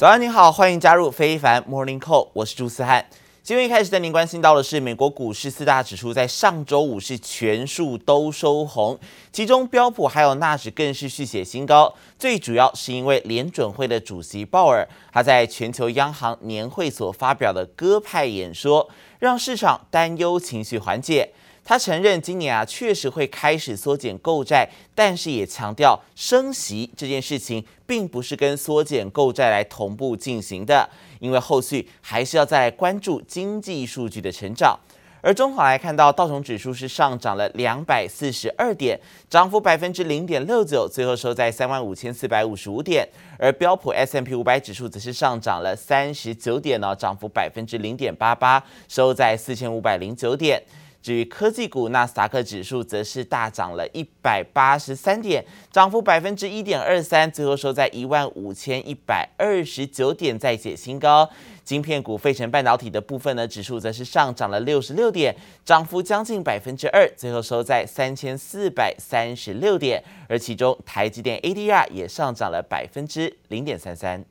[0.00, 3.04] 早安，您好，欢迎加入非凡 Morning Call，我是朱思翰。
[3.42, 8.98] 今天一开始带您关心到的是，美国股市四大指数在上周五是全数都收红，
[9.30, 11.94] 其中标普还有纳指更是续写新高。
[12.18, 18.88] 最主要是因为联准会的主席鲍尔他在全球央行年会所发表的鸽派演说，
[19.18, 21.30] 让市场担忧情绪缓解。
[21.70, 34.76] 他承认今年啊确实会开始缩减购债，但是也强调升息这件事情并不是跟缩减购债来同步进行的，因为后续还是要再关注经济数据的成长。
[35.20, 43.08] 而中场来看到道琼指数是上涨了两百四十二点，涨幅百分之零点六九，最后收在三万五千四百五十五点。
[43.38, 50.60] 而标普 S M P 五百指数则是上涨了三十九点呢，涨幅百分之零点八八，收在四千五百零九点。
[51.02, 61.28] 至于科技股，纳斯达克指数则是大涨了一百八十三点，涨幅百分之一点二三，最后收在一万五千一百二十九点，再写新高。
[61.64, 65.34] 晶片股费城半导体的部分呢，指数则是上涨了六十六点，
[65.64, 70.02] 涨幅将近百分之二，最后收在三千四百三十六点。
[70.28, 74.24] 而其中台积电 ADR 也上涨了百分之零点三三。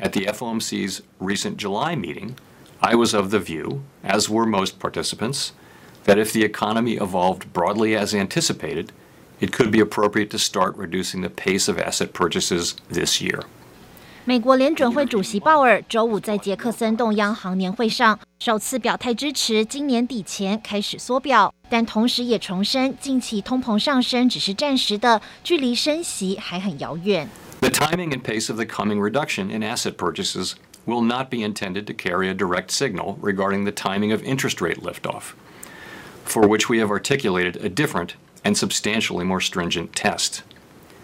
[0.00, 2.32] At the FOMC's recent July meeting,
[2.80, 5.50] I was of the view, as were most participants.
[6.05, 8.87] that if the economy evolved broadly as anticipated,
[9.39, 13.41] it could be appropriate to start reducing the pace of asset purchases this year.
[14.25, 27.27] 美国联准会主席鲍尔周五在杰克森洞央行年会上首次表态支持今年底前开始缩表，但同时也重申近期通膨上升只是暂时的，距离升息还很遥远。
[27.61, 30.53] The timing and pace of the coming reduction in asset purchases
[30.85, 34.81] will not be intended to carry a direct signal regarding the timing of interest rate
[34.81, 35.33] liftoff.
[36.34, 40.40] For which we have articulated a different and substantially more stringent test.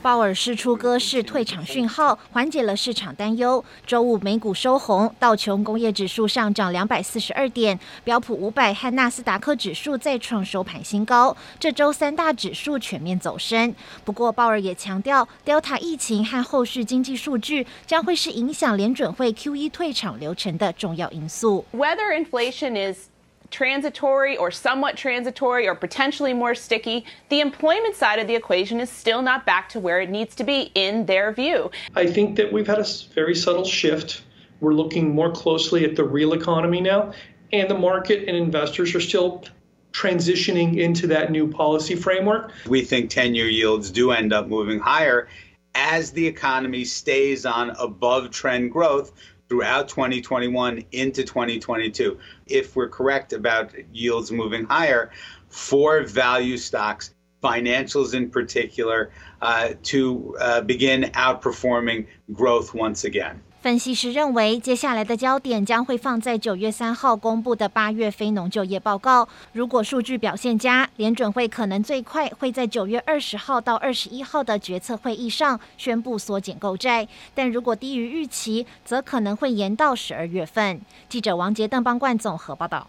[0.00, 3.64] 鲍尔释出鸽式退场讯号，缓解了市场担忧。
[3.84, 11.36] 周五美股收红，道琼工业指数上涨两百四十二点，标普五百和纳斯达克指数再创收盘新高。
[11.58, 13.74] 这周三大指数全面走升。
[14.04, 21.64] 不过，鲍尔也强调，Delta 疫情和后续经济数据将会是影响联准会 QE 退场流程的重要因素。
[21.72, 23.08] Whether inflation is
[23.50, 28.90] transitory or somewhat transitory or potentially more sticky, the employment side of the equation is
[28.90, 31.70] still not back to where it needs to be in their view.
[31.94, 34.22] I think that we've had a very subtle shift.
[34.60, 37.12] We're looking more closely at the real economy now,
[37.52, 39.44] and the market and investors are still
[39.92, 42.52] transitioning into that new policy framework.
[42.66, 45.28] We think 10 year yields do end up moving higher
[45.74, 49.12] as the economy stays on above trend growth
[49.48, 52.18] throughout 2021 into 2022.
[52.46, 55.10] If we're correct about yields moving higher
[55.48, 63.40] for value stocks, financials in particular, uh, to uh, begin outperforming growth once again.
[63.66, 69.28] 分析师认为，接下来的焦点将会放在九月三号公布的八月非农就业报告。
[69.52, 80.80] 如果数据表现佳，联准会可能最快会在九月二十号到二十一号的决策会议上宣布缩减购债；但如果低于预期，则可能会延到十二月份。
[81.08, 82.86] 记者王杰、邓邦冠综合报道。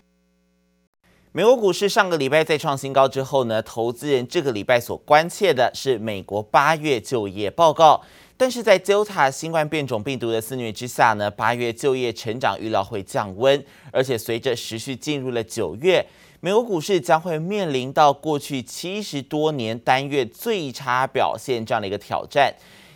[1.31, 8.01] 美国股市上个礼拜再创新高之后呢，投资人这个礼拜所关切的是美国八月就业报告。
[8.39, 16.05] 但是在 Delta 新冠变种病毒的肆虐之下呢，八月就业成长预料会降温，而且随着时序进入了九月，
[16.39, 22.53] 美国股市将会面临到过去七十多年单月最差表现这样的一个挑战。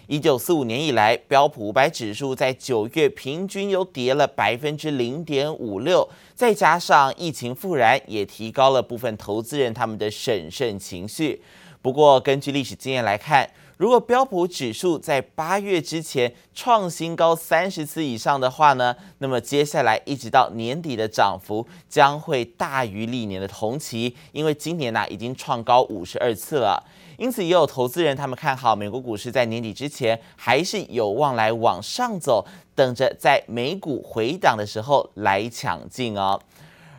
[0.08, 11.42] 一九四五年以来，标普五百指数在九月平均又跌了百分之零点五六，再加上疫情复燃，也提高了部分投资人他们的审慎情绪。
[11.82, 13.50] 不过，根据历史经验来看，
[13.82, 26.84] 如果标普指数在八月之前创新高三十次以上的话呢，那么接下来一直到年底的涨幅将会大于历年的同期，因为今年呢、已经创高五十二次了。
[27.18, 36.40] 因此，也有投资人他们看好美国股市在年底之前还是有望来往上走，等着在美股回档的时候来抢进哦。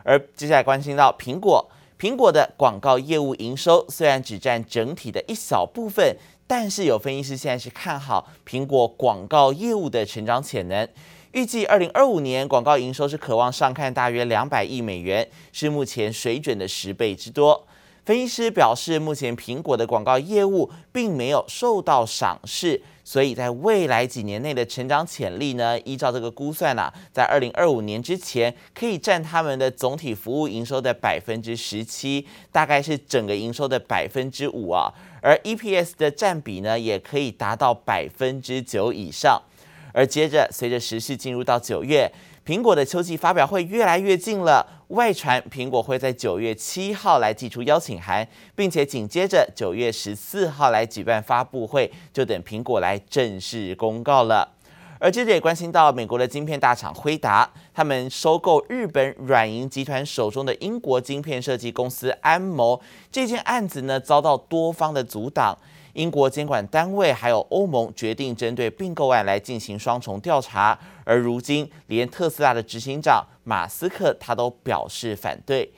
[0.03, 1.65] 而接下来关心到苹果，
[1.97, 6.17] 苹果的广告业务营收虽然只占整体的一小部分。
[6.45, 10.87] 但是有分析师现在是看好苹果广告业务的成长潜能，
[11.31, 17.65] 预计二零二五年广告营收是渴望上看大约两百亿美元，是目前水准的十倍之多。
[18.05, 34.91] 分析师表示，目前苹果的广告业务并没有受到赏识，所以在未来几年内的成长潜力呢，依照这个估算啊，在二零二五年之前可以占他们的总体服务营收的百分之十七，大概是整个营收的百分之五啊。
[35.21, 39.41] 而 EPS 的占比呢，也可以达到百分之九以上。
[39.93, 42.11] 而接着随着时序进入到九月，
[42.45, 44.67] 苹果的秋季发表会越来越近了。
[44.93, 54.49] 外传苹果会在九月七号来寄出邀请函，并且紧接着九月十四号来举办发布会，就等苹果来正式公告了。
[54.99, 62.79] 而接着也关心到美国的晶片大厂辉达，他们收购日本软银集团手中的英国晶片设计公司安谋
[63.11, 65.57] 这件案子呢，遭到多方的阻挡。
[65.93, 75.71] 英国监管单位还有欧盟决定针对并购案来进行双重调查，而如今连特斯拉的执行长马斯克他都表示反对。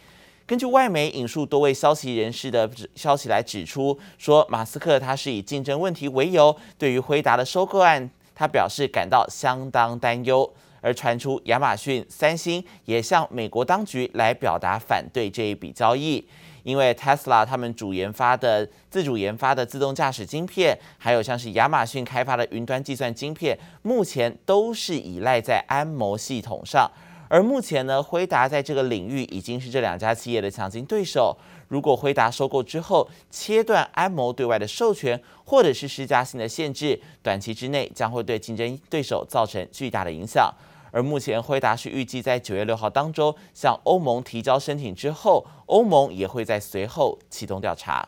[0.48, 8.10] 根据外媒引述多位消息人士的消息来指出，说马斯克他是以竞争问题为由，对于辉达的收购案。
[8.38, 16.28] 他表示感到相当担忧，而传出亚马逊、三星也向美国当局来表达反对这一笔交易，
[16.66, 26.90] 因为 Tesla 他们主研发的自主研发的自动驾驶晶片，还有像是亚马逊开发的云端计算晶片，目前都是依赖在安谋系统上。
[27.28, 31.38] 而目前呢，辉达在这个领域已经是这两家企业的强劲对手。
[31.68, 40.52] 如果辉达收购之后切断安谋对外的授权，或者是施加新的限制，短期之内将会对竞争对手造成巨大的影响。
[40.96, 48.08] 而目前辉达是预计在九月六号当中向欧盟提交申请之后，欧盟也会在随后启动调查。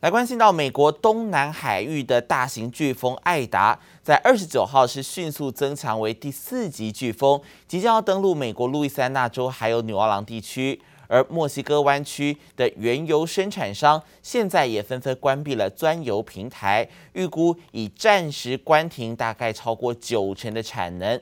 [0.00, 10.82] 来关心到美国东南海域的大型飓风艾达，在二十九号是迅速增强为第四级飓风，即将要登陆美国路易斯安那州还有纽奥良地区。
[11.08, 21.20] 而墨西哥湾区的原油生产商现在也纷纷关闭了钻油平台，预估已暂时关停大概超过九成的产能。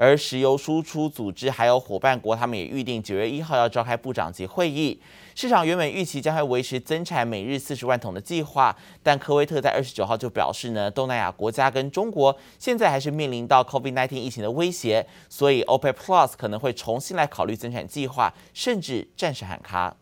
[0.00, 4.98] 而石油输出组织还有伙伴国，他们也预定九月一号要召开部长级会议。
[5.34, 19.98] 市场原本预期将会维持增产每日四十万桶的计划，但科威特在二十九号就表示呢，东南亚国家跟中国现在还是面临到 COVID-19 疫情的威胁，所以 OPEC Plus 可能会重新来考虑增产计划，甚至暂时喊卡。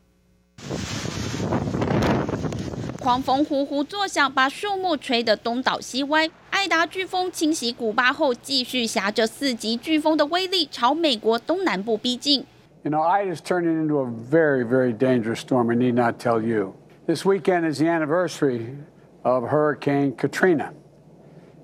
[3.00, 6.30] 狂风呼呼作响，把树木吹得东倒西歪。
[6.52, 12.46] 艾达飓风侵袭古巴后，继续挟着四级飓风的威力朝美国东南部逼近。
[12.84, 15.70] You know, Ida is turning into a very, very dangerous storm.
[15.70, 16.76] I need not tell you.
[17.06, 18.76] This weekend is the anniversary
[19.24, 20.72] of Hurricane Katrina,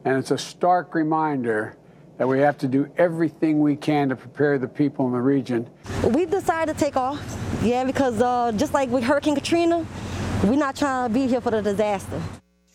[0.04, 1.76] and it's a stark reminder
[2.18, 5.68] that we have to do everything we can to prepare the people in the region.
[6.14, 7.20] We decided to take off,
[7.64, 9.86] yeah, because uh, just like with Hurricane Katrina.
[10.45, 12.21] We not try to be here for the disaster.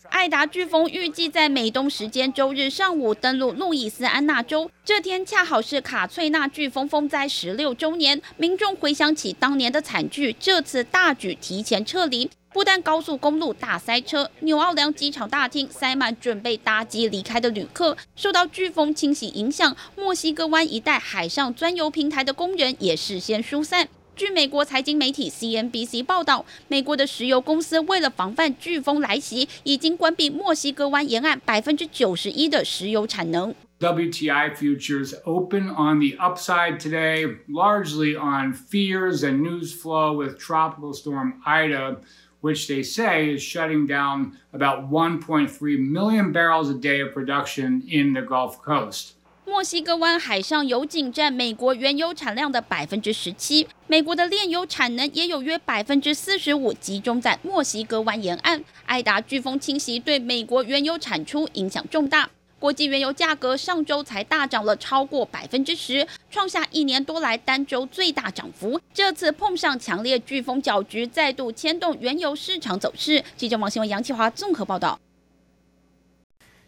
[0.08, 8.20] 艾达飓风预计在美东时间周日上午登陆路易斯安那州，这天恰好是卡翠娜飓风风灾十六周年。
[8.36, 17.96] 民众回想起当年的惨剧，这次大举提前撤离，不但高速公路大塞车，纽奥良机场大厅塞满准备搭机离开的旅客。
[18.16, 23.88] 受到飓风侵袭影响，墨西哥湾一带海上钻油平台的工人也事先疏散。
[24.19, 33.53] 据美国财经媒体 CNBC 报道，美国的石油公司为了防范飓风来袭，已经关闭墨西哥湾沿岸百分之九十一的石油产能。
[33.81, 41.41] WTI futures open on the upside today, largely on fears and news flow with Tropical Storm
[41.45, 41.97] Ida,
[42.39, 48.13] which they say is shutting down about 1.3 million barrels a day of production in
[48.13, 49.15] the Gulf Coast.
[49.50, 58.62] 墨西哥湾海上油井占美国原油产量的百分之十七，美国的炼油产能也有约百分之四十五集中在墨西哥湾沿岸。
[58.86, 62.30] 艾达飓风侵袭对美国原油产出影响重大，
[62.60, 68.80] 国际原油价格上周才大涨了超过百分之十，创下一年多来单周最大涨幅。
[68.94, 73.24] 这次碰上强烈飓风搅局，再度牵动原油市场走势。
[73.36, 74.96] 记者王新文、杨启华综合报道。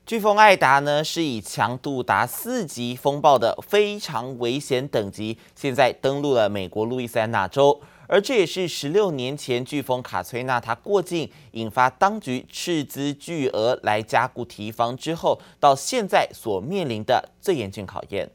[0.04, 18.28] 飓风艾达呢，是以强度达四级风暴的非常危险等级，现在登陆了美国路易斯安那州，而这也是十六年前飓风卡崔娜它过境，引发当局斥资巨额来加固堤防之后，到现在所面临的最严峻考验。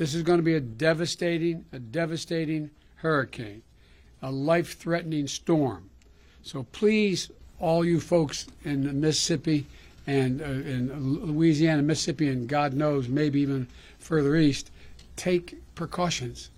[0.00, 3.60] This is going to be a devastating, a devastating hurricane,
[4.22, 5.90] a life-threatening storm.
[6.42, 9.66] So please, all you folks in Mississippi
[10.06, 10.90] and uh, in
[11.26, 13.66] Louisiana, Mississippi, and God knows, maybe even
[13.98, 14.70] further east,
[15.16, 16.48] take precautions.